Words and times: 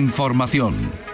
Información. 0.00 1.09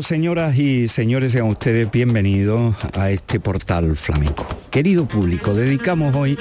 Señoras 0.00 0.56
y 0.56 0.88
señores, 0.88 1.32
sean 1.32 1.48
ustedes 1.48 1.90
bienvenidos 1.90 2.74
a 2.94 3.10
este 3.10 3.38
portal 3.40 3.94
flamenco. 3.96 4.46
Querido 4.70 5.06
público, 5.06 5.52
dedicamos 5.52 6.14
hoy 6.14 6.38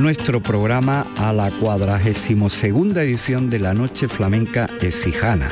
nuestro 0.00 0.42
programa 0.42 1.06
a 1.18 1.34
la 1.34 1.50
cuadragésimo 1.50 2.48
segunda 2.48 3.02
edición 3.02 3.50
de 3.50 3.58
la 3.58 3.74
Noche 3.74 4.08
Flamenca 4.08 4.70
Ecijana, 4.80 5.50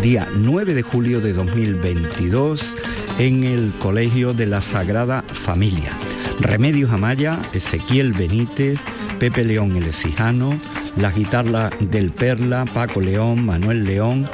día 0.00 0.28
9 0.36 0.74
de 0.74 0.82
julio 0.82 1.20
de 1.20 1.32
2022, 1.32 2.74
en 3.18 3.42
el 3.42 3.72
Colegio 3.80 4.32
de 4.32 4.46
la 4.46 4.60
Sagrada 4.60 5.22
Familia. 5.22 5.90
Remedios 6.38 6.92
Amaya, 6.92 7.40
Ezequiel 7.52 8.12
Benítez, 8.12 8.78
Pepe 9.18 9.44
León 9.44 9.76
el 9.76 9.88
Ecijano, 9.88 10.60
la 10.96 11.10
guitarra 11.10 11.70
del 11.80 12.12
Perla, 12.12 12.64
Paco 12.66 13.00
León, 13.00 13.44
Manuel 13.44 13.84
León, 13.84 14.28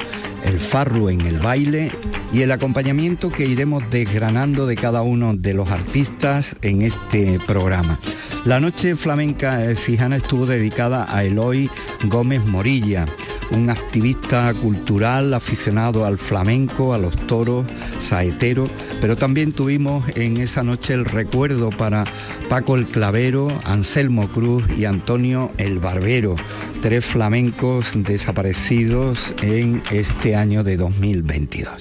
el 0.44 0.58
farru 0.58 1.08
en 1.08 1.22
el 1.22 1.38
baile 1.38 1.90
y 2.32 2.42
el 2.42 2.52
acompañamiento 2.52 3.30
que 3.30 3.46
iremos 3.46 3.88
desgranando 3.90 4.66
de 4.66 4.76
cada 4.76 5.02
uno 5.02 5.34
de 5.34 5.54
los 5.54 5.70
artistas 5.70 6.56
en 6.62 6.82
este 6.82 7.38
programa. 7.46 7.98
La 8.44 8.60
noche 8.60 8.96
flamenca 8.96 9.74
cijana 9.74 10.16
estuvo 10.16 10.46
dedicada 10.46 11.06
a 11.08 11.24
Eloy 11.24 11.70
Gómez 12.04 12.44
Morilla, 12.46 13.06
un 13.50 13.70
activista 13.70 14.52
cultural 14.54 15.32
aficionado 15.34 16.04
al 16.04 16.18
flamenco, 16.18 16.94
a 16.94 16.98
los 16.98 17.16
toros, 17.16 17.66
saetero, 17.98 18.64
pero 19.00 19.16
también 19.16 19.52
tuvimos 19.52 20.04
en 20.14 20.36
esa 20.36 20.62
noche 20.62 20.94
el 20.94 21.04
recuerdo 21.04 21.70
para 21.70 22.04
Paco 22.48 22.76
el 22.76 22.86
Clavero, 22.86 23.48
Anselmo 23.64 24.28
Cruz 24.28 24.64
y 24.76 24.84
Antonio 24.84 25.50
el 25.58 25.78
Barbero, 25.78 26.36
tres 26.80 27.04
flamencos 27.04 27.92
desaparecidos 27.94 29.34
en 29.42 29.82
este 29.90 30.36
año 30.36 30.64
de 30.64 30.76
2022. 30.76 31.72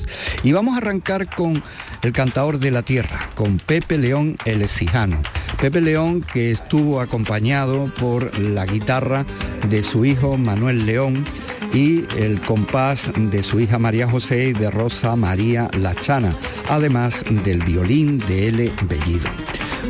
Y 0.43 0.51
vamos 0.51 0.75
a 0.75 0.77
arrancar 0.77 1.33
con 1.33 1.63
el 2.01 2.11
cantador 2.11 2.59
de 2.59 2.71
la 2.71 2.83
tierra, 2.83 3.29
con 3.35 3.59
Pepe 3.59 3.97
León 3.97 4.37
el 4.45 4.61
Ecijano. 4.61 5.21
Pepe 5.59 5.81
León 5.81 6.21
que 6.21 6.51
estuvo 6.51 7.01
acompañado 7.01 7.85
por 7.99 8.37
la 8.39 8.65
guitarra 8.65 9.25
de 9.69 9.83
su 9.83 10.05
hijo 10.05 10.37
Manuel 10.37 10.85
León 10.85 11.25
y 11.73 12.05
el 12.17 12.41
compás 12.41 13.11
de 13.15 13.43
su 13.43 13.59
hija 13.59 13.79
María 13.79 14.09
José 14.09 14.49
y 14.49 14.53
de 14.53 14.71
Rosa 14.71 15.15
María 15.15 15.69
Lachana, 15.77 16.35
además 16.69 17.23
del 17.43 17.59
violín 17.59 18.19
de 18.19 18.47
L. 18.47 18.71
Bellido. 18.83 19.29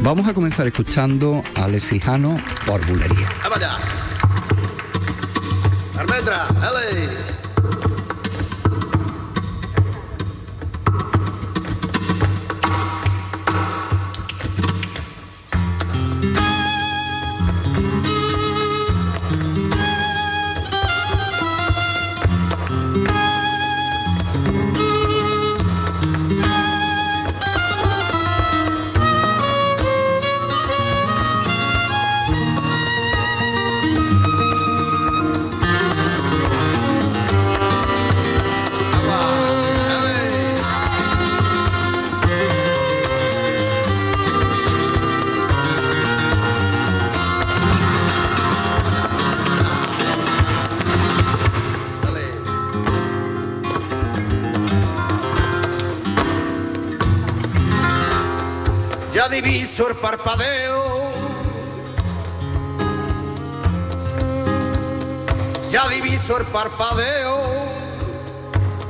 Vamos 0.02 0.28
a 0.28 0.34
comenzar 0.34 0.68
escuchando 0.68 1.42
a 1.56 1.68
Lesijano 1.68 2.38
por 2.66 2.86
bulería. 2.86 3.28
Diviso 6.28 6.68
el 6.82 7.37
Ya 65.70 65.88
diviso 65.90 66.38
el 66.38 66.46
parpadeo 66.48 67.38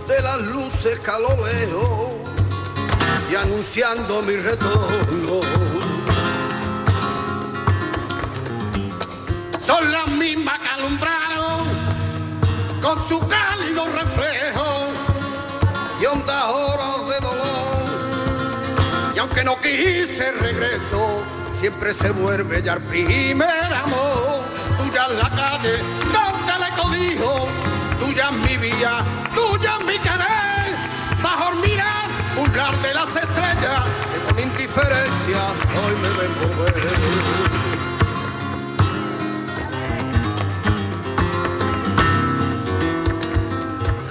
de 0.08 0.22
las 0.22 0.40
luces 0.42 1.00
caloleo 1.00 2.18
y 3.32 3.36
anunciando 3.36 4.22
mi 4.22 4.36
retorno. 4.36 5.42
Son 9.66 9.92
las 9.92 10.08
mismas 10.10 10.60
que 10.60 10.70
alumbraron 10.70 11.68
con 12.82 13.10
su 13.10 13.20
cálido 13.28 13.86
reflejo 13.88 14.88
y 16.02 16.06
ondas 16.06 16.44
horas 16.46 17.10
de 17.10 17.20
dolor 17.28 17.68
y 19.18 19.20
aunque 19.20 19.44
no 19.44 19.60
quise 19.60 20.32
regreso, 20.32 21.17
siempre 21.60 21.94
se 21.94 22.12
vuelve 22.12 22.62
ya 22.62 22.74
el 22.74 22.82
primer 22.84 23.74
amor. 23.74 24.44
Tuya 24.78 25.08
en 25.10 25.18
la 25.18 25.30
calle, 25.30 25.78
donde 26.14 26.54
le 26.60 26.70
codijo, 26.80 27.48
tuya 28.00 28.30
en 28.30 28.42
mi 28.44 28.58
vida, 28.58 29.04
tuya 29.36 29.78
en 29.80 29.86
mi 29.86 29.98
querer. 30.00 30.76
Bajo 31.22 31.56
mirar, 31.56 32.10
burlar 32.36 32.76
de 32.82 32.94
las 32.94 33.08
estrellas, 33.08 33.84
que 34.14 34.20
con 34.26 34.40
indiferencia 34.40 35.42
hoy 35.76 35.96
me 36.02 36.10
vengo 36.10 36.64
ver. 36.64 36.88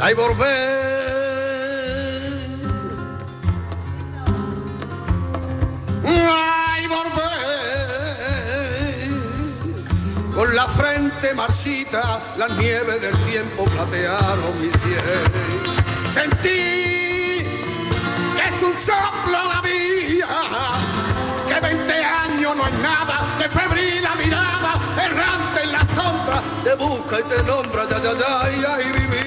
Ay, 0.00 0.14
volver 0.14 0.96
Con 10.36 10.54
la 10.54 10.66
frente 10.66 11.32
marchita, 11.32 12.20
la 12.36 12.46
nieve 12.48 12.98
del 13.00 13.16
tiempo 13.24 13.64
platearon 13.64 14.60
mi 14.60 14.68
cielo. 14.68 15.72
Sentí 16.12 17.42
que 18.36 18.42
es 18.44 18.62
un 18.62 18.74
soplo 18.84 19.38
la 19.54 19.62
vida, 19.62 20.28
que 21.48 21.58
20 21.58 22.04
años 22.04 22.54
no 22.54 22.66
es 22.66 22.74
nada, 22.80 23.26
que 23.38 23.48
febril 23.48 24.02
la 24.02 24.14
mirada, 24.14 24.74
errante 25.02 25.62
en 25.64 25.72
la 25.72 25.80
sombra, 25.96 26.42
te 26.62 26.74
busca 26.74 27.20
y 27.20 27.22
te 27.22 27.42
nombra, 27.44 27.88
ya, 27.88 28.02
ya, 28.02 28.12
ya, 28.12 28.50
y 28.50 28.64
ahí 28.64 28.92
viví. 28.92 29.26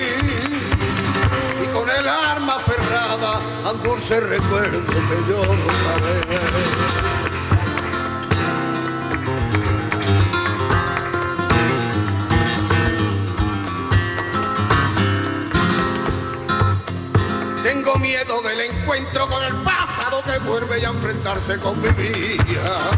Y 1.63 1.67
con 1.73 1.89
el 1.89 2.07
arma 2.07 2.57
aferrada, 2.57 3.41
al 3.67 3.81
dulce 3.81 4.19
recuerdo 4.19 4.85
que 4.85 5.17
yo 5.27 5.44
no 5.44 5.65
sabía. 5.83 7.28
Tengo 17.91 18.01
miedo 18.01 18.39
del 18.44 18.62
encuentro 18.62 19.27
con 19.27 19.44
el 19.44 19.56
pasado 19.63 20.21
que 20.24 20.38
vuelve 20.47 20.86
a 20.86 20.89
enfrentarse 20.89 21.57
con 21.57 21.81
mi 21.81 21.89
vida. 21.89 22.91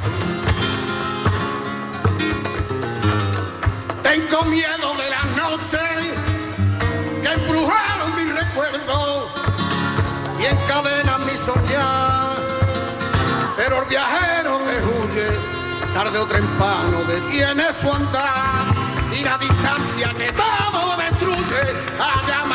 Tengo 4.03 4.41
miedo 4.47 4.93
de 4.97 5.09
las 5.09 5.25
noches 5.37 6.13
que 7.21 7.31
embrujaron 7.31 8.15
mi 8.17 8.31
recuerdo 8.33 9.29
y 10.37 10.45
encadenan 10.47 11.25
mi 11.25 11.37
soñar. 11.37 12.35
Pero 13.55 13.83
el 13.83 13.87
viajero 13.87 14.59
que 14.59 14.75
huye, 14.89 15.39
tarde 15.93 16.19
o 16.19 16.25
temprano 16.25 16.97
detiene 17.07 17.63
su 17.81 17.93
andar 17.93 18.73
y 19.17 19.23
la 19.23 19.37
distancia 19.37 20.13
que 20.17 20.33
todo 20.33 20.97
destruye 20.97 21.61
allá 21.97 22.50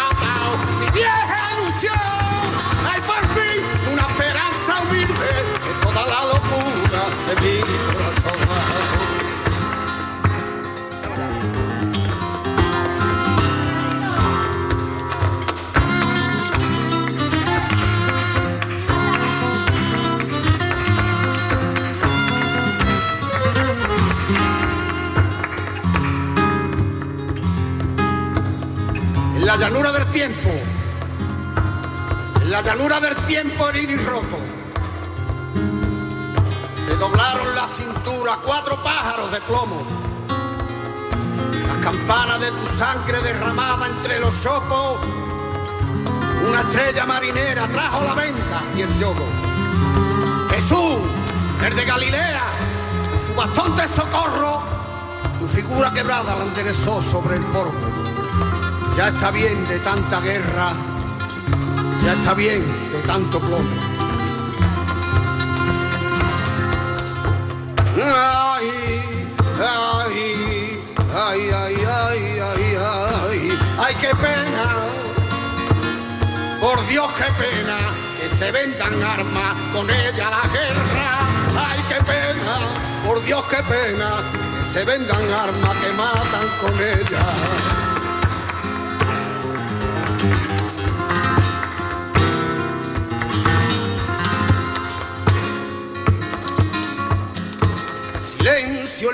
llanura 29.69 29.91
del 29.91 30.07
tiempo, 30.13 30.49
en 32.41 32.51
la 32.53 32.63
llanura 32.63 33.01
del 33.01 33.17
tiempo 33.27 33.69
herido 33.69 33.95
y 33.95 33.97
roto, 33.97 34.39
te 36.87 36.95
doblaron 36.95 37.53
la 37.53 37.67
cintura 37.67 38.39
cuatro 38.45 38.81
pájaros 38.85 39.33
de 39.33 39.41
plomo. 39.41 39.83
Las 41.67 41.79
campanas 41.79 42.41
de 42.43 42.53
tu 42.53 42.79
sangre 42.79 43.21
derramada 43.23 43.89
entre 43.89 44.21
los 44.21 44.35
sopos, 44.35 45.01
una 46.49 46.61
estrella 46.61 47.05
marinera 47.05 47.67
trajo 47.67 48.05
la 48.05 48.15
venta 48.15 48.62
y 48.77 48.83
el 48.83 48.99
yodo. 49.01 49.25
Jesús, 50.51 51.01
el 51.67 51.75
de 51.75 51.85
Galilea, 51.85 52.45
su 53.27 53.35
bastón 53.35 53.77
de 53.77 53.89
socorro, 53.89 54.62
tu 55.41 55.49
figura 55.49 55.91
quebrada 55.91 56.37
la 56.37 56.45
enderezó 56.45 57.03
sobre 57.03 57.35
el 57.39 57.43
polvo. 57.47 57.86
Ya 58.97 59.09
está 59.09 59.31
bien 59.31 59.69
de 59.69 59.79
tanta 59.81 60.21
guerra, 60.21 60.73
ya 62.03 62.15
está 62.15 62.33
bien 62.33 62.65
de 62.93 63.03
tanto 63.03 63.39
plomo. 63.39 63.77
Ay, 68.03 68.71
ay, 69.61 70.17
ay, 71.15 71.51
ay, 71.53 71.85
ay, 71.85 72.41
ay, 72.41 72.77
ay, 72.81 73.59
ay, 73.79 73.95
qué 74.01 74.15
pena, 74.17 74.67
por 76.59 76.87
Dios 76.87 77.13
qué 77.19 77.31
pena, 77.45 77.77
que 78.19 78.35
se 78.35 78.51
vendan 78.51 79.03
armas 79.03 79.55
con 79.75 79.91
ella 79.91 80.31
la 80.31 80.49
guerra. 80.49 81.19
Ay, 81.69 81.85
qué 81.91 82.03
pena, 82.03 82.57
por 83.07 83.23
Dios 83.25 83.45
qué 83.51 83.63
pena, 83.65 84.09
que 84.57 84.73
se 84.73 84.85
vendan 84.87 85.31
armas 85.35 85.77
que 85.83 85.93
matan 85.93 86.49
con 86.63 86.75
ella. 86.81 87.75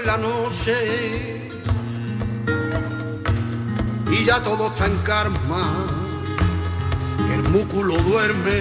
La 0.06 0.16
noche 0.16 1.40
y 4.10 4.24
ya 4.24 4.42
todo 4.42 4.68
está 4.68 4.86
en 4.86 4.96
karma. 4.98 5.72
El 7.32 7.42
músculo 7.44 7.94
duerme 7.94 8.58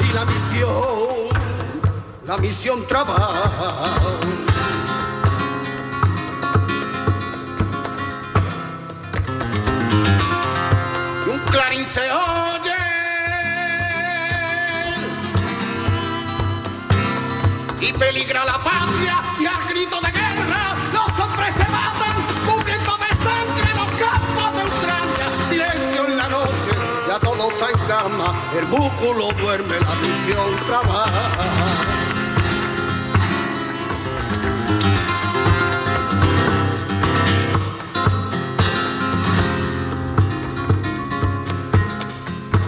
y 0.00 0.12
la 0.12 0.24
misión, 0.24 1.28
la 2.26 2.36
misión 2.38 2.86
trabaja. 2.86 3.40
Un 11.32 11.38
clarín 11.50 11.84
peligra 17.98 18.44
la 18.44 18.62
patria 18.62 19.22
y 19.40 19.46
al 19.46 19.68
grito 19.68 20.00
de 20.00 20.10
guerra 20.12 20.76
los 20.92 21.20
hombres 21.20 21.52
se 21.54 21.64
matan 21.68 22.16
cubriendo 22.46 22.96
de 22.96 23.08
sangre 23.26 23.74
los 23.74 23.88
campos 24.02 24.56
de 24.56 24.64
Ucrania. 24.64 25.26
Silencio 25.50 26.06
en 26.06 26.16
la 26.16 26.28
noche 26.28 26.70
ya 27.08 27.18
todo 27.18 27.50
está 27.50 27.70
en 27.70 27.78
calma 27.88 28.34
el 28.56 28.66
músculo 28.66 29.32
duerme 29.32 29.74
la 29.80 29.94
misión 29.96 30.56
trabaja. 30.66 31.28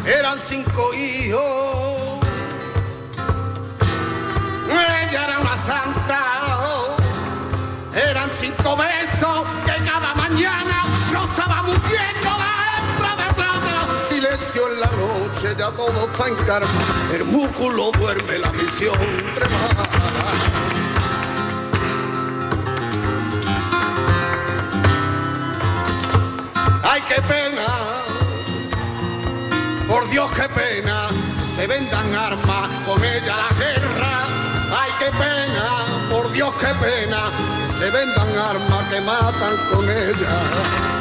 Eran 0.07 0.39
cinco 0.39 0.93
hijos 0.95 1.70
santa. 5.67 6.21
Eran 7.93 8.31
cinco 8.41 8.77
besos 8.77 9.45
que 9.65 9.85
cada 9.85 10.15
mañana 10.15 10.85
rozaba 11.13 11.63
muriendo 11.63 12.31
la 12.43 12.53
hembra 12.73 13.17
de 13.17 13.35
plata. 13.35 13.75
Silencio 14.09 14.73
en 14.73 14.81
la 14.81 14.87
noche, 14.87 15.55
ya 15.59 15.71
todo 15.71 16.09
está 16.11 16.29
en 16.29 16.37
karma. 16.47 16.83
El 17.13 17.25
músculo 17.25 17.91
duerme, 17.99 18.39
la 18.39 18.53
misión 18.53 18.99
trabaja. 19.35 19.89
Ay, 26.83 27.03
qué 27.09 27.23
pena, 27.23 27.67
por 29.89 30.09
Dios, 30.11 30.31
qué 30.33 30.49
pena, 30.49 31.09
se 31.55 31.67
vendan 31.67 32.15
armas 32.15 32.69
con 32.87 33.05
ella 33.05 33.37
la 33.37 33.49
guerra. 33.57 34.40
Ay, 34.73 34.91
qué 34.99 35.07
pena, 35.07 36.09
por 36.11 36.31
Dios, 36.33 36.55
qué 36.61 36.73
pena, 36.81 37.31
que 37.59 37.79
se 37.79 37.91
vendan 37.91 38.39
armas 38.39 38.89
que 38.89 39.01
matan 39.01 39.57
con 39.73 39.85
ella. 39.89 41.00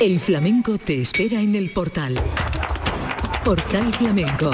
El 0.00 0.18
flamenco 0.18 0.78
te 0.78 1.02
espera 1.02 1.42
en 1.42 1.54
el 1.54 1.68
portal. 1.68 2.18
Portal 3.44 3.92
Flamenco. 3.92 4.50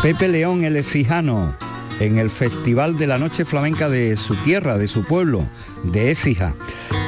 Pepe 0.00 0.28
León 0.28 0.62
el 0.62 0.76
Ecijano 0.76 1.56
en 1.98 2.18
el 2.18 2.30
Festival 2.30 2.96
de 2.96 3.08
la 3.08 3.18
Noche 3.18 3.44
Flamenca 3.44 3.88
de 3.88 4.16
su 4.16 4.36
tierra, 4.36 4.78
de 4.78 4.86
su 4.86 5.02
pueblo, 5.02 5.48
de 5.82 6.12
Écija. 6.12 6.54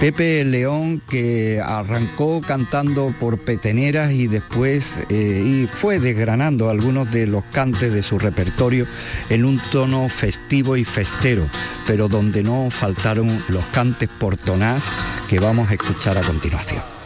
Pepe 0.01 0.43
León 0.47 1.03
que 1.11 1.61
arrancó 1.63 2.41
cantando 2.41 3.15
por 3.21 3.39
peteneras 3.39 4.13
y 4.13 4.29
después 4.29 4.99
eh, 5.11 5.43
y 5.45 5.67
fue 5.67 5.99
desgranando 5.99 6.71
algunos 6.71 7.13
de 7.13 7.27
los 7.27 7.45
cantes 7.53 7.93
de 7.93 8.03
su 8.03 8.19
repertorio 8.19 8.87
en 9.29 9.45
un 9.45 9.61
tono 9.71 10.09
festivo 10.09 10.79
y 10.79 10.87
festero, 10.87 11.45
pero 11.87 12.09
donde 12.09 12.43
no 12.43 12.71
faltaron 12.71 13.29
los 13.49 13.65
cantes 13.67 14.09
portonás 14.09 14.83
que 15.29 15.39
vamos 15.39 15.69
a 15.71 15.75
escuchar 15.75 16.17
a 16.17 16.23
continuación. 16.23 17.00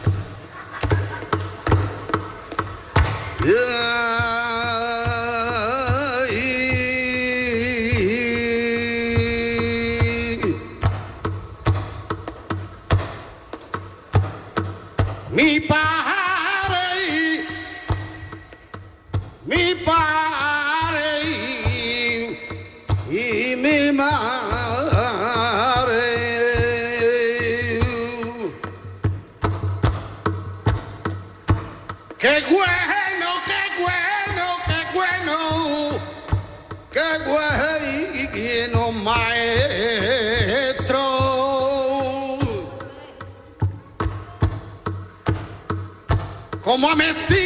Como 46.85 46.97
me 46.97 47.44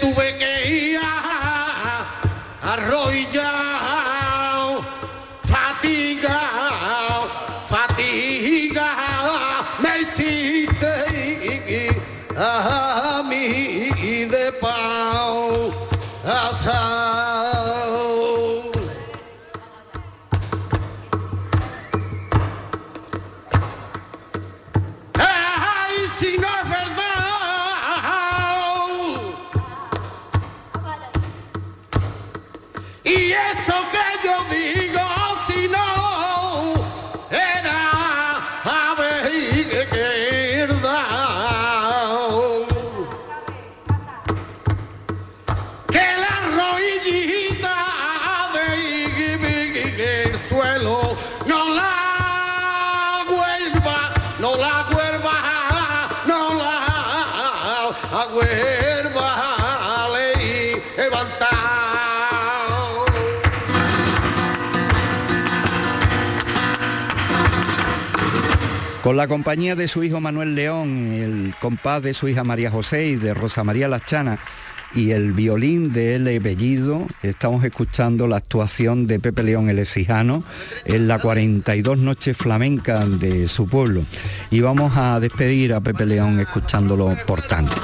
tuve 0.00 0.36
que 0.36 0.68
ir 0.68 0.98
a 0.98 2.06
arroillar, 2.62 3.63
Con 69.04 69.18
la 69.18 69.28
compañía 69.28 69.76
de 69.76 69.86
su 69.86 70.02
hijo 70.02 70.18
Manuel 70.18 70.54
León, 70.54 71.12
el 71.12 71.54
compás 71.60 72.02
de 72.02 72.14
su 72.14 72.26
hija 72.26 72.42
María 72.42 72.70
José 72.70 73.04
y 73.08 73.16
de 73.16 73.34
Rosa 73.34 73.62
María 73.62 73.86
Lachana 73.86 74.38
y 74.94 75.10
el 75.10 75.32
violín 75.32 75.92
de 75.92 76.14
L. 76.14 76.38
Bellido, 76.38 77.06
estamos 77.22 77.62
escuchando 77.64 78.26
la 78.26 78.38
actuación 78.38 79.06
de 79.06 79.20
Pepe 79.20 79.42
León 79.42 79.68
el 79.68 79.80
Ecijano 79.80 80.42
en 80.86 81.06
la 81.06 81.18
42 81.18 81.98
noches 81.98 82.34
flamenca 82.34 83.04
de 83.04 83.46
su 83.46 83.66
pueblo. 83.66 84.04
Y 84.50 84.62
vamos 84.62 84.96
a 84.96 85.20
despedir 85.20 85.74
a 85.74 85.82
Pepe 85.82 86.06
León 86.06 86.40
escuchándolo 86.40 87.14
por 87.26 87.42
tanto. 87.42 87.76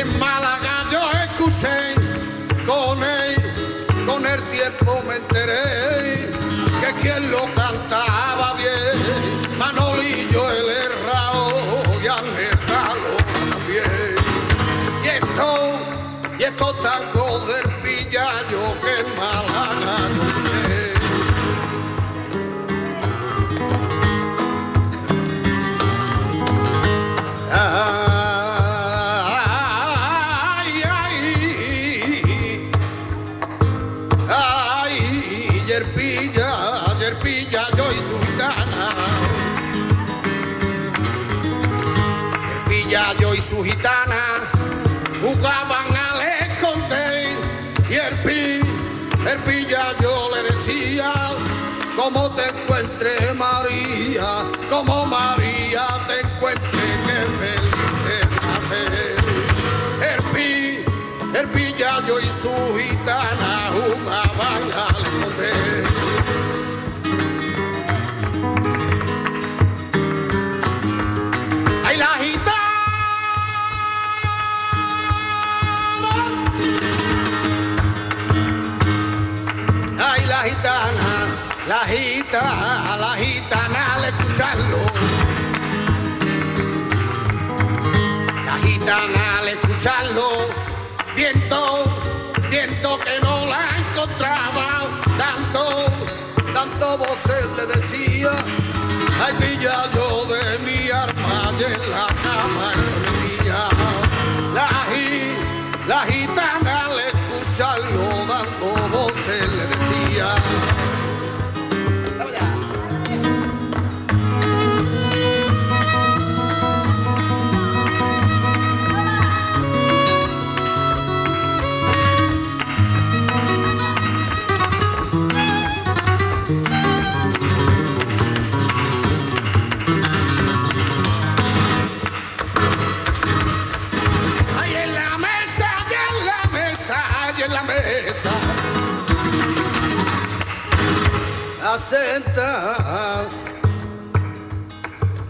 en 0.00 0.18
Málaga 0.18 0.86
yo 0.90 1.10
escuché, 1.12 1.94
con 2.66 3.02
él, 3.02 4.06
con 4.06 4.26
el 4.26 4.42
tiempo 4.44 5.00
me 5.06 5.16
enteré, 5.16 6.30
que 6.80 7.00
quien 7.00 7.30
lo 7.30 7.44
canta 7.54 8.13
yo 62.06 62.18
y 62.18 62.24
su 62.24 62.78
gitana 62.78 63.70
una 63.72 64.22
van 64.38 64.72
a 64.76 64.88
¡Ay, 71.86 71.96
la 71.96 72.06
gitana! 72.18 72.54
¡Ay, 79.98 80.26
la 80.26 80.42
gitana! 80.42 81.44
La 81.68 81.80
gitana, 81.86 82.96
la 82.98 83.16
gitana 83.16 83.94
al 83.94 84.04
escucharlo. 84.04 84.78
La 88.44 88.56
gitana 88.58 89.38
al 89.38 89.48
escucharlo, 89.48 90.28
viento 91.16 91.83
altavoces 96.74 97.46
le 97.56 97.66
decía, 97.66 98.30
ay 99.24 99.34
pilla 99.38 99.88
yo 99.94 100.26
de 100.26 100.58
mi 100.64 100.90
arma 100.90 101.52
y 101.58 101.64
en 101.64 101.90
la 101.90 102.06
cama 102.24 102.72
mía. 103.42 103.68
La, 104.54 104.68
la 105.86 106.00
gitana 106.06 106.86
al 106.86 106.98
escucharlo 107.10 108.03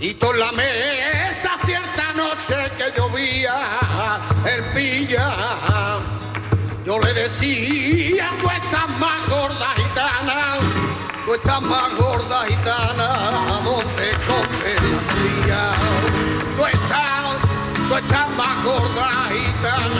Y 0.01 0.13
toda 0.15 0.37
la 0.37 0.53
mesa 0.53 1.51
cierta 1.65 2.13
noche 2.15 2.55
que 2.77 2.93
llovía 2.95 3.57
el 4.45 4.63
pilla. 4.75 5.31
Yo 6.85 6.99
le 6.99 7.13
decía, 7.15 8.29
tú 8.43 8.51
estás 8.51 8.89
más 8.99 9.27
gorda 9.29 9.69
gitana, 9.77 10.59
tú 11.25 11.35
estás 11.35 11.63
más 11.63 11.95
gorda 11.97 12.45
gitana, 12.47 13.09
donde 13.65 14.07
comes 14.29 14.83
la 14.93 15.01
cría. 15.13 15.63
Tú 16.57 16.67
estás, 16.67 17.37
tú 17.89 17.97
estás 17.97 18.29
más 18.37 18.65
gorda 18.65 19.09
gitana, 19.33 19.94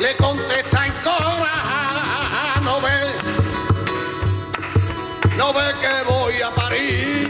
le 0.00 0.14
contesta 0.16 0.86
en 0.86 0.92
cora, 1.02 2.60
no 2.62 2.80
ve, 2.80 3.00
no 5.36 5.52
ve 5.52 5.74
que 5.80 6.02
voy 6.08 6.40
a 6.42 6.50
parir, 6.54 7.28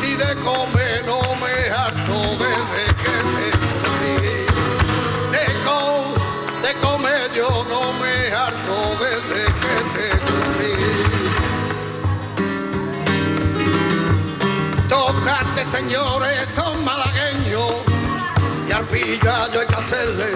si 0.00 0.14
de 0.14 0.34
comer 0.44 1.04
no 1.06 1.20
me 1.42 1.70
harto 1.70 2.36
desde 2.38 2.84
que 3.02 3.14
me 3.34 3.50
conocí. 3.62 4.16
De, 5.32 5.44
co- 5.64 6.14
de 6.62 6.72
comer 6.86 7.30
yo 7.34 7.48
no 7.70 7.92
me 7.94 8.14
harto 8.34 8.76
desde 9.00 9.44
que 9.62 9.74
te 9.94 10.08
conocí. 10.26 10.72
Tocante, 14.88 15.64
señores, 15.70 16.48
son 16.54 16.84
malagueños 16.84 17.72
y 18.68 18.72
al 18.72 18.84
pillallo 18.84 19.60
hay 19.60 19.66
que 19.66 19.74
hacerle 19.74 20.35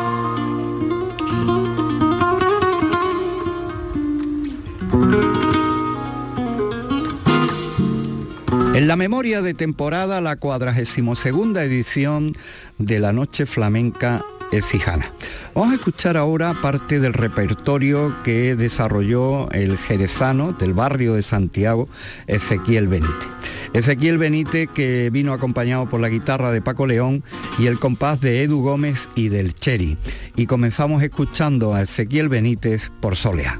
En 8.73 8.87
la 8.87 8.95
memoria 8.95 9.41
de 9.41 9.53
temporada, 9.53 10.21
la 10.21 10.37
42 10.37 11.25
edición 11.25 12.37
de 12.77 12.99
la 12.99 13.11
Noche 13.11 13.45
Flamenca 13.45 14.23
Ecijana. 14.53 15.11
Vamos 15.53 15.73
a 15.73 15.75
escuchar 15.75 16.15
ahora 16.15 16.55
parte 16.61 17.01
del 17.01 17.11
repertorio 17.11 18.15
que 18.23 18.55
desarrolló 18.55 19.51
el 19.51 19.77
jerezano 19.77 20.53
del 20.53 20.73
barrio 20.73 21.15
de 21.15 21.21
Santiago, 21.21 21.89
Ezequiel 22.27 22.87
Benítez. 22.87 23.27
Ezequiel 23.73 24.17
Benítez 24.17 24.69
que 24.73 25.09
vino 25.09 25.33
acompañado 25.33 25.89
por 25.89 25.99
la 25.99 26.07
guitarra 26.07 26.51
de 26.51 26.61
Paco 26.61 26.87
León 26.87 27.23
y 27.59 27.67
el 27.67 27.77
compás 27.77 28.21
de 28.21 28.41
Edu 28.43 28.61
Gómez 28.61 29.09
y 29.15 29.27
del 29.27 29.53
Cheri. 29.53 29.97
Y 30.37 30.45
comenzamos 30.45 31.03
escuchando 31.03 31.73
a 31.73 31.81
Ezequiel 31.81 32.29
Benítez 32.29 32.89
por 33.01 33.17
Solea. 33.17 33.59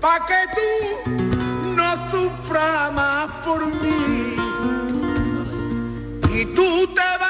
pa' 0.00 0.26
que 0.26 0.40
tú 0.56 1.10
no 1.76 1.90
sufras 2.10 2.92
más 2.92 3.26
por 3.44 3.66
mí. 3.66 4.36
Y 6.32 6.44
tú 6.56 6.86
te 6.94 7.29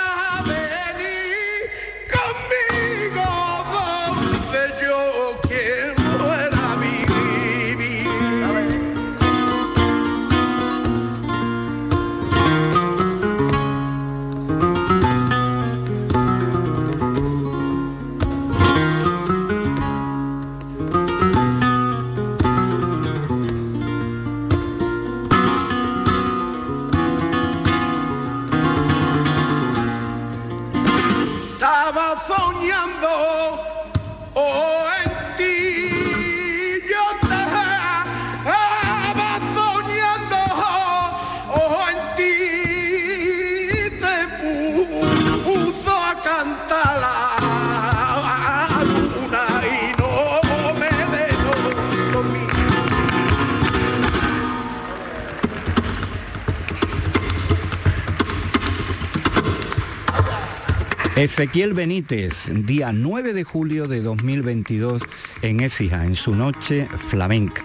Ezequiel 61.21 61.75
Benítez, 61.75 62.51
día 62.65 62.93
9 62.95 63.35
de 63.35 63.45
julio 63.45 63.87
de 63.87 64.01
2022 64.01 65.03
en 65.43 65.61
Écija, 65.61 66.07
en 66.07 66.15
su 66.15 66.35
noche 66.35 66.89
flamenca. 66.97 67.63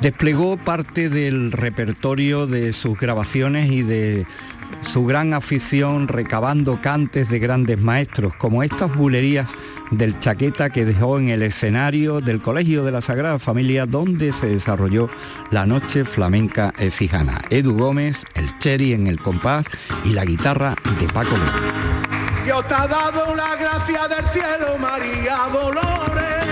Desplegó 0.00 0.56
parte 0.56 1.10
del 1.10 1.52
repertorio 1.52 2.46
de 2.46 2.72
sus 2.72 2.98
grabaciones 2.98 3.70
y 3.70 3.82
de 3.82 4.24
su 4.80 5.04
gran 5.04 5.34
afición 5.34 6.08
recabando 6.08 6.80
cantes 6.80 7.28
de 7.28 7.40
grandes 7.40 7.78
maestros, 7.78 8.34
como 8.36 8.62
estas 8.62 8.96
bulerías 8.96 9.50
del 9.90 10.18
chaqueta 10.18 10.70
que 10.70 10.86
dejó 10.86 11.18
en 11.18 11.28
el 11.28 11.42
escenario 11.42 12.22
del 12.22 12.40
Colegio 12.40 12.84
de 12.84 12.92
la 12.92 13.02
Sagrada 13.02 13.38
Familia 13.38 13.84
donde 13.84 14.32
se 14.32 14.46
desarrolló 14.46 15.10
la 15.50 15.66
noche 15.66 16.06
flamenca 16.06 16.72
ecijana. 16.78 17.42
Edu 17.50 17.76
Gómez, 17.76 18.24
el 18.32 18.56
cherry 18.60 18.94
en 18.94 19.08
el 19.08 19.20
compás 19.20 19.66
y 20.06 20.14
la 20.14 20.24
guitarra 20.24 20.74
de 20.98 21.06
Paco 21.08 21.36
Dios 22.50 22.66
te 22.66 22.74
ha 22.74 22.88
dado 22.88 23.36
la 23.36 23.54
gracia 23.54 24.08
del 24.08 24.24
cielo, 24.30 24.76
María 24.76 25.36
Dolores. 25.52 26.49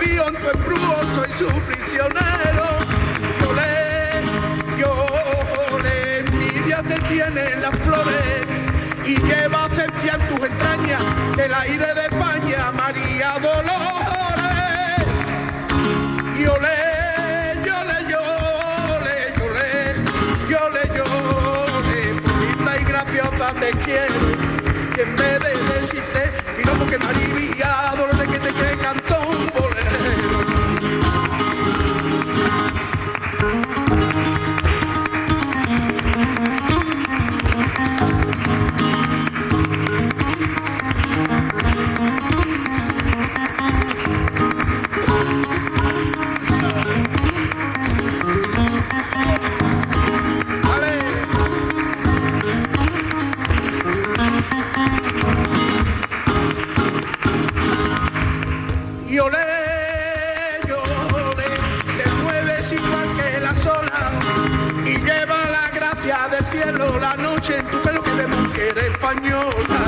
Rendido 0.00 0.28
en 0.28 0.34
tu 0.34 0.48
embrujo, 0.48 0.96
soy 1.14 1.30
su 1.38 1.60
prisionero. 1.62 2.66
Y 3.40 3.44
olé, 3.44 4.22
y 4.76 6.18
envidia 6.18 6.82
te 6.82 6.98
tiene 7.08 7.56
las 7.56 7.76
flores 7.78 8.46
y 9.04 9.16
lleva 9.16 9.66
esencia 9.72 10.14
en 10.14 10.28
tus 10.28 10.46
entrañas 10.46 11.02
el 11.38 11.54
aire 11.54 11.94
de 11.94 12.02
España, 12.02 12.70
María 12.72 13.32
Dolor 13.40 14.10
yo 16.38 16.56
le, 16.58 16.78
yo 17.66 17.76
le, 17.84 18.10
yo 18.10 18.20
le, 19.04 19.16
yo 19.38 19.50
le, 19.50 19.68
yo 20.48 20.68
le, 20.70 20.82
yo 20.96 21.04
le, 21.90 22.12
bonita 22.20 22.80
y 22.80 22.84
graciosa 22.84 23.54
te 23.60 23.70
quiero, 23.84 24.20
y 24.96 25.00
en 25.00 25.16
vez 25.16 25.39
española. 69.10 69.80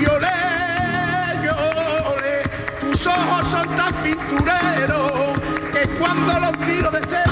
Y 0.00 0.06
olé, 0.06 1.50
olé, 1.50 2.42
tus 2.80 3.06
ojos 3.06 3.48
son 3.50 3.76
tan 3.76 3.94
pintureros 4.02 5.38
que 5.72 5.88
cuando 5.98 6.40
los 6.40 6.58
miro 6.66 6.90
de 6.90 7.00
cerca, 7.00 7.30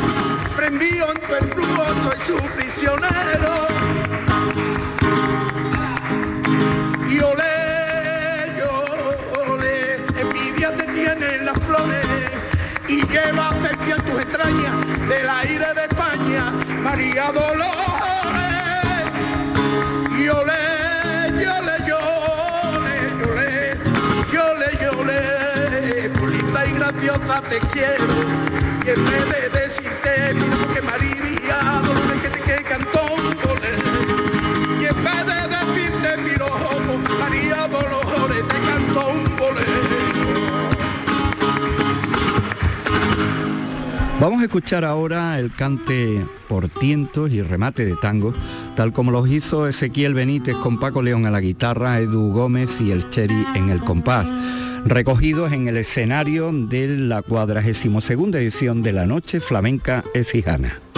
prendido 0.57 1.07
en 1.13 1.21
tu 1.21 1.35
embrujo, 1.35 1.85
soy 2.05 2.19
su 2.27 2.49
prisionero. 2.57 3.69
Y 7.11 7.19
olé, 7.21 8.63
olé, 9.49 9.97
envidia 10.21 10.75
te 10.75 10.85
tienen 10.85 11.47
las 11.47 11.59
flores 11.61 12.07
y 12.89 13.07
lleva 13.07 13.49
afección 13.49 14.01
tus 14.03 14.21
extrañas 14.21 15.09
del 15.09 15.29
aire 15.29 15.67
de 15.75 15.80
María 16.83 17.31
Dolores. 17.33 17.71
Y 20.19 20.29
olé, 20.29 20.53
yole, 21.43 21.77
yole, 21.87 22.97
yole, 23.21 23.49
yole, 24.33 24.69
yole, 24.81 26.11
por 26.19 26.29
linda 26.31 26.67
y 26.67 26.73
graciosa 26.73 27.43
te 27.49 27.59
quiero. 27.73 28.05
Y 28.85 28.91
en 28.91 29.05
vez 29.05 29.25
de 29.31 29.61
decirte, 29.61 30.35
mira 30.35 30.75
que 30.75 30.83
María 30.83 31.83
Dolores 31.85 32.23
que 32.23 32.29
te 32.31 32.41
que 32.41 32.63
cantó 32.65 33.03
olé. 33.51 33.75
Y 34.81 34.87
en 34.87 35.05
vez 35.05 35.27
de 35.27 35.40
Vamos 44.21 44.43
a 44.43 44.45
escuchar 44.45 44.85
ahora 44.85 45.39
el 45.39 45.51
cante 45.51 46.27
por 46.47 46.69
tientos 46.69 47.31
y 47.31 47.41
remate 47.41 47.87
de 47.87 47.97
tango, 47.97 48.35
tal 48.77 48.93
como 48.93 49.13
los 49.13 49.27
hizo 49.27 49.67
Ezequiel 49.67 50.13
Benítez 50.13 50.55
con 50.57 50.79
Paco 50.79 51.01
León 51.01 51.25
a 51.25 51.31
la 51.31 51.41
guitarra, 51.41 52.01
Edu 52.01 52.31
Gómez 52.31 52.83
y 52.83 52.91
el 52.91 53.09
Cherry 53.09 53.47
en 53.55 53.71
el 53.71 53.81
compás, 53.81 54.27
recogidos 54.85 55.55
en 55.55 55.69
el 55.69 55.79
escenario 55.79 56.53
de 56.53 56.89
la 56.99 57.23
42 57.23 58.11
edición 58.11 58.83
de 58.83 58.93
la 58.93 59.07
Noche 59.07 59.41
Flamenca 59.41 60.05
Ecijana. 60.13 60.90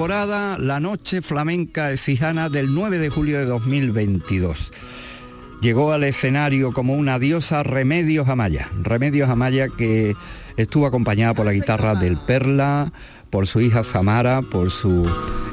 temporada 0.00 0.56
La 0.56 0.80
Noche 0.80 1.20
Flamenca 1.20 1.92
Exijana 1.92 2.48
del 2.48 2.74
9 2.74 2.96
de 2.96 3.10
julio 3.10 3.38
de 3.38 3.44
2022. 3.44 4.72
Llegó 5.60 5.92
al 5.92 6.04
escenario 6.04 6.72
como 6.72 6.94
una 6.94 7.18
diosa 7.18 7.62
Remedios 7.62 8.26
Amaya. 8.30 8.70
Remedios 8.80 9.28
Amaya 9.28 9.68
que 9.68 10.16
estuvo 10.56 10.86
acompañada 10.86 11.34
por 11.34 11.44
la 11.44 11.52
guitarra 11.52 11.94
del 11.96 12.16
Perla, 12.16 12.94
por 13.28 13.46
su 13.46 13.60
hija 13.60 13.84
Samara, 13.84 14.40
por 14.40 14.70
su 14.70 15.02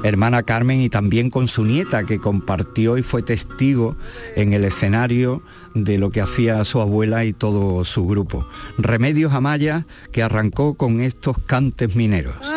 hermana 0.03 0.43
Carmen 0.43 0.79
y 0.79 0.87
también 0.87 1.29
con 1.29 1.49
su 1.49 1.65
nieta 1.65 2.05
que 2.05 2.19
compartió 2.19 2.97
y 2.97 3.03
fue 3.03 3.23
testigo 3.23 3.97
en 4.37 4.53
el 4.53 4.63
escenario 4.63 5.41
de 5.73 5.97
lo 5.97 6.09
que 6.09 6.21
hacía 6.21 6.63
su 6.63 6.79
abuela 6.79 7.25
y 7.25 7.33
todo 7.33 7.83
su 7.83 8.07
grupo. 8.07 8.47
Remedios 8.77 9.33
Amaya 9.33 9.85
que 10.13 10.23
arrancó 10.23 10.75
con 10.75 11.01
estos 11.01 11.37
cantes 11.37 11.97
mineros. 11.97 12.56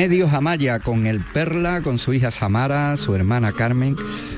Remedios 0.00 0.32
Amaya 0.32 0.78
con 0.78 1.04
el 1.04 1.20
Perla, 1.20 1.82
con 1.82 1.98
su 1.98 2.14
hija 2.14 2.30
Samara, 2.30 2.96
su 2.96 3.14
hermana 3.14 3.52
Carmen. 3.52 3.96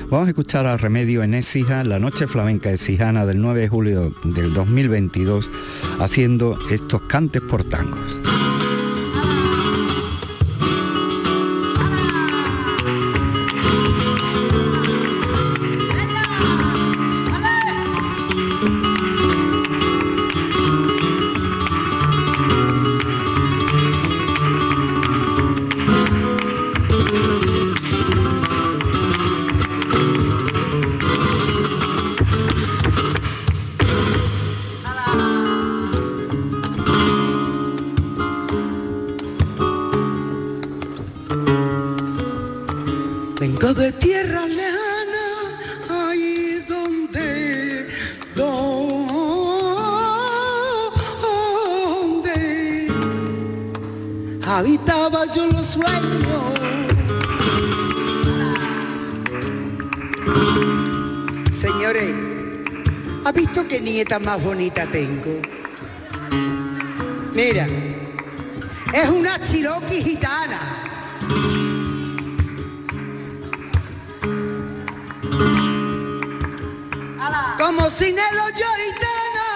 Vamos 0.09 0.27
a 0.27 0.31
escuchar 0.31 0.65
a 0.65 0.75
Remedio 0.75 1.23
en 1.23 1.33
Écija, 1.33 1.85
la 1.85 1.99
noche 1.99 2.27
flamenca 2.27 2.67
de 2.67 2.77
Sijana 2.77 3.25
del 3.25 3.41
9 3.41 3.61
de 3.61 3.69
julio 3.69 4.13
del 4.25 4.53
2022, 4.53 5.49
haciendo 6.01 6.59
estos 6.69 7.03
cantes 7.03 7.41
por 7.43 7.63
tangos. 7.63 8.19
Más 64.23 64.41
bonita 64.41 64.87
tengo. 64.87 65.41
Mira, 67.33 67.67
es 68.93 69.09
una 69.09 69.39
chiroqui 69.39 70.01
gitana. 70.01 70.59
Como 77.57 77.89
sin 77.89 78.17
el 78.17 78.39
gitana. 78.55 79.47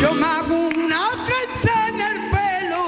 Yo 0.00 0.14
me 0.14 0.26
hago 0.26 0.68
una 0.68 1.10
trenza 1.24 1.88
en 1.88 2.00
el 2.00 2.16
pelo. 2.30 2.82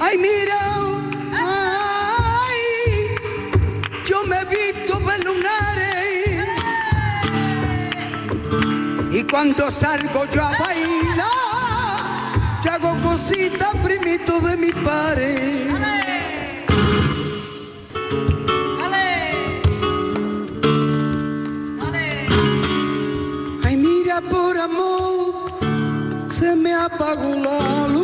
Ay, 0.00 0.18
mira. 0.18 0.79
Cuando 9.30 9.70
salgo 9.70 10.24
yo 10.26 10.42
a 10.42 10.50
bailar, 10.58 11.24
yo 12.64 12.72
hago 12.72 12.96
cositas 13.00 13.74
primito 13.84 14.40
de 14.40 14.56
mi 14.56 14.72
padre. 14.72 15.68
Ay, 23.64 23.76
mira 23.76 24.20
por 24.20 24.58
amor, 24.58 25.52
se 26.28 26.56
me 26.56 26.74
apagó 26.74 27.34
la 27.36 27.88
luna. 27.88 27.99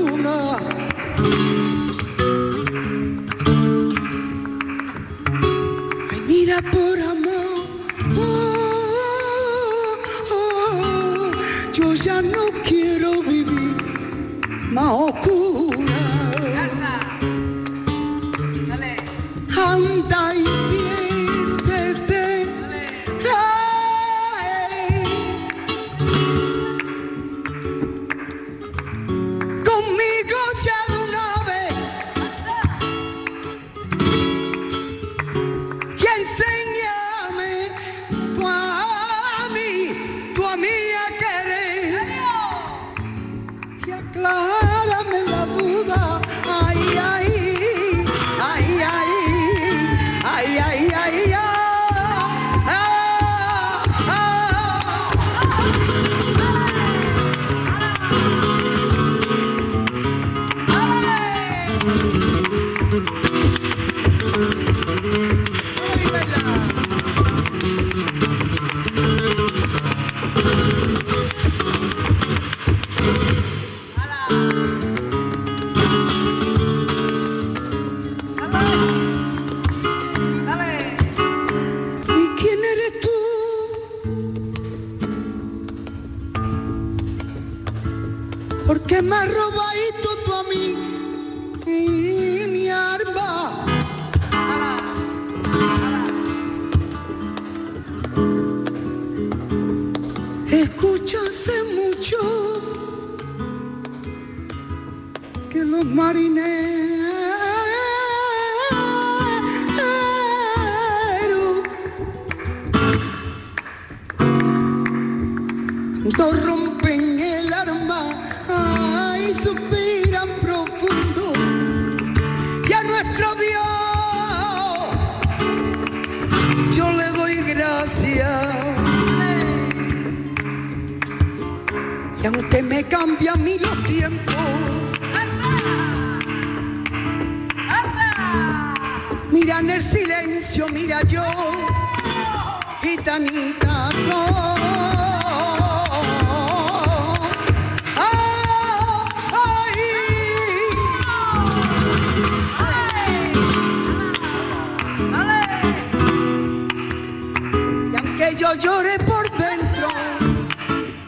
Yo 158.36 158.55
lloré 158.55 158.99
por 159.01 159.30
dentro, 159.38 159.88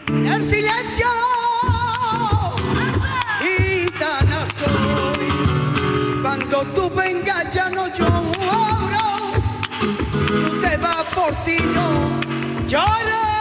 en 0.08 0.26
el 0.26 0.40
silencio, 0.40 1.08
y 3.40 3.90
tan 3.98 4.28
soy. 4.58 6.22
Cuando 6.22 6.64
tú 6.74 6.90
vengas 6.90 7.52
ya 7.52 7.68
no 7.68 7.86
lloro, 7.88 9.32
tú 9.80 10.60
te 10.60 10.76
vas 10.78 11.04
por 11.14 11.34
ti, 11.44 11.58
yo 11.58 12.66
lloro. 12.66 13.37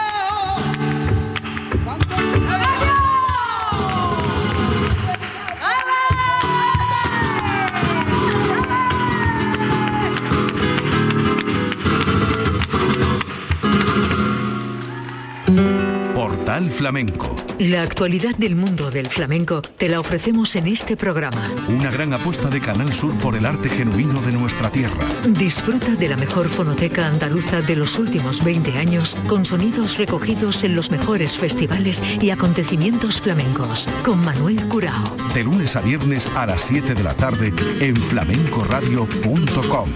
Flamenco. 16.66 17.36
La 17.60 17.84
actualidad 17.84 18.36
del 18.36 18.56
mundo 18.56 18.90
del 18.90 19.08
flamenco 19.08 19.62
te 19.62 19.88
la 19.88 20.00
ofrecemos 20.00 20.56
en 20.56 20.66
este 20.66 20.98
programa. 20.98 21.52
Una 21.70 21.92
gran 21.92 22.14
apuesta 22.14 22.50
de 22.50 22.60
Canal 22.60 22.92
Sur 22.92 23.14
por 23.20 23.36
el 23.36 23.46
arte 23.46 23.70
genuino 23.70 24.20
de 24.22 24.32
nuestra 24.32 24.72
tierra. 24.72 25.06
Disfruta 25.28 25.92
de 25.92 26.10
la 26.10 26.18
mejor 26.18 26.50
fonoteca 26.50 27.06
andaluza 27.06 27.62
de 27.62 27.76
los 27.76 28.00
últimos 28.00 28.44
20 28.44 28.76
años 28.76 29.16
con 29.28 29.46
sonidos 29.46 29.98
recogidos 30.00 30.64
en 30.64 30.76
los 30.76 30.90
mejores 30.90 31.38
festivales 31.38 32.02
y 32.20 32.32
acontecimientos 32.32 33.22
flamencos 33.22 33.88
con 34.04 34.26
Manuel 34.26 34.68
Curao. 34.68 35.16
De 35.36 35.44
lunes 35.44 35.76
a 35.76 35.82
viernes 35.82 36.28
a 36.36 36.48
las 36.48 36.62
7 36.62 36.96
de 36.96 37.04
la 37.04 37.14
tarde 37.14 37.54
en 37.80 37.96
flamencoradio.com. 37.96 39.90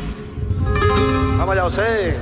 Vamos 1.37 1.53
allá, 1.53 1.63
José. 1.63 2.17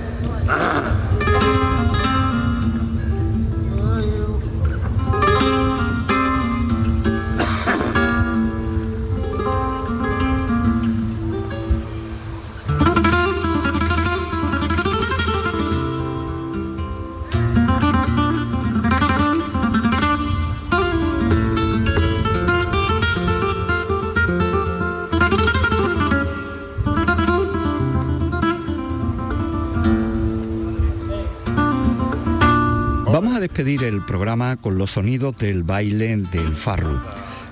Despedir 33.40 33.84
el 33.84 34.04
programa 34.06 34.58
con 34.58 34.78
los 34.78 34.92
sonidos 34.92 35.38
del 35.38 35.64
baile 35.64 36.16
del 36.18 36.56
Farru. 36.56 37.00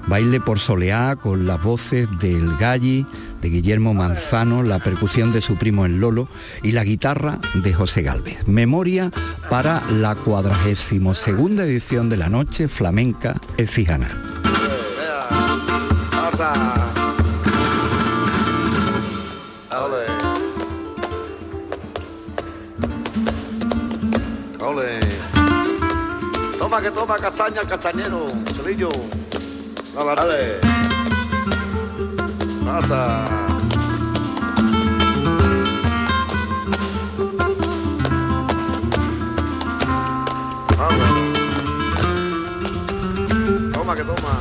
Baile 0.07 0.39
por 0.39 0.57
soleá 0.57 1.15
con 1.15 1.45
las 1.45 1.61
voces 1.61 2.07
del 2.19 2.55
Galli, 2.57 3.05
de 3.41 3.49
Guillermo 3.49 3.93
Manzano, 3.93 4.63
la 4.63 4.79
percusión 4.79 5.33
de 5.33 5.41
su 5.41 5.57
primo 5.57 5.85
el 5.85 5.99
Lolo 5.99 6.29
y 6.63 6.71
la 6.71 6.83
guitarra 6.83 7.39
de 7.55 7.73
José 7.73 8.03
Galvez. 8.03 8.47
Memoria 8.47 9.11
para 9.49 9.81
la 9.91 10.15
cuadragésimo 10.15 11.13
segunda 11.13 11.65
edición 11.65 12.09
de 12.09 12.17
la 12.17 12.29
noche 12.29 12.67
flamenca 12.67 13.35
Ecijana. 13.57 14.09
que 26.81 26.91
toma, 26.91 27.17
castaña, 27.17 27.61
castañero, 27.63 28.25
celillo. 28.55 28.89
Dale. 29.95 30.59
Pasa. 32.65 33.25
Toma 43.73 43.95
que 43.95 44.03
toma. 44.03 44.33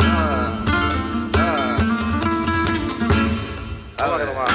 Ah, 0.00 0.52
ah. 1.34 1.76
Toma 3.96 4.18
que 4.18 4.24
toma. 4.24 4.47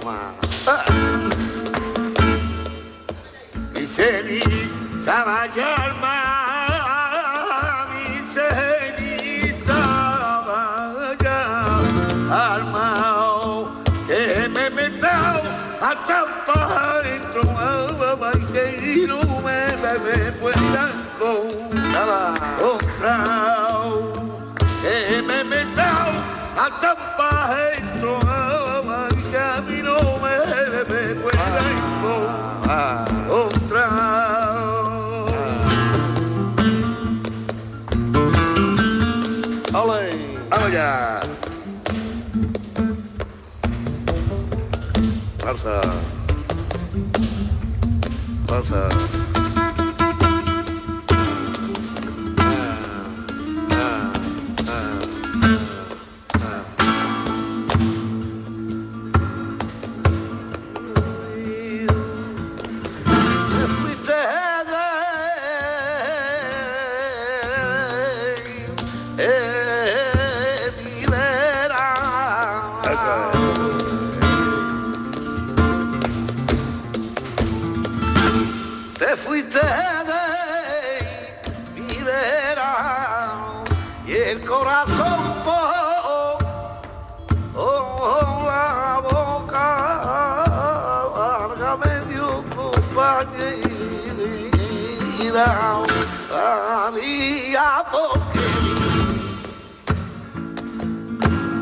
tomar. 0.00 0.34
Ah. 0.66 0.84
Miseri, 3.74 4.42
salsa. 48.62 49.07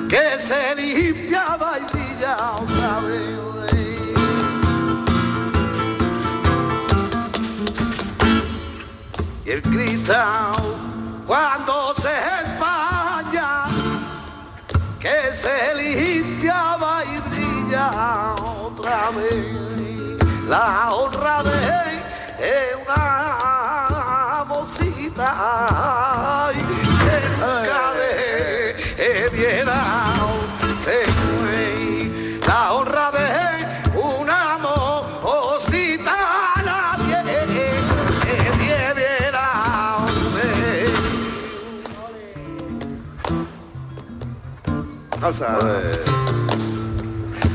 Que 0.08 0.38
se 0.46 0.74
limpiaba 0.74 1.78
y 1.78 1.84
brillaba 1.92 2.56
otra 2.56 3.00
vez. 3.00 3.36
Y 9.46 9.50
el 9.50 9.62
cristal 9.62 10.54
cuando 11.26 11.94
se 11.94 12.14
empaña 12.44 13.64
que 15.00 15.32
se 15.40 15.74
limpiaba 15.74 17.02
y 17.04 17.18
brilla 17.30 18.34
otra 18.34 19.10
vez 19.10 19.66
la 20.48 20.85